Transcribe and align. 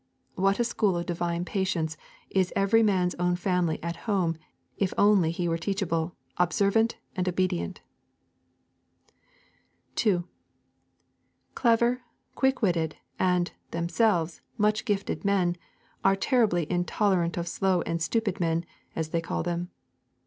What 0.33 0.59
a 0.59 0.63
school 0.63 0.97
of 0.97 1.05
divine 1.05 1.45
patience 1.45 1.95
is 2.31 2.51
every 2.55 2.81
man's 2.81 3.13
own 3.19 3.35
family 3.35 3.77
at 3.83 3.95
home 4.09 4.35
if 4.75 4.89
he 4.89 4.95
only 4.97 5.47
were 5.47 5.59
teachable, 5.59 6.15
observant, 6.37 6.95
and 7.15 7.29
obedient! 7.29 7.81
2. 9.93 10.27
Clever, 11.53 12.01
quick 12.33 12.63
witted, 12.63 12.95
and, 13.19 13.51
themselves, 13.69 14.41
much 14.57 14.85
gifted 14.85 15.23
men, 15.23 15.55
are 16.03 16.15
terribly 16.15 16.65
intolerant 16.71 17.37
of 17.37 17.47
slow 17.47 17.83
and 17.83 18.01
stupid 18.01 18.39
men, 18.39 18.65
as 18.95 19.09
they 19.09 19.21
call 19.21 19.43
them. 19.43 19.69